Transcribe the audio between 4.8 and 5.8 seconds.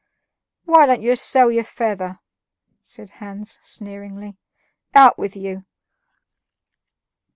"Out with you!"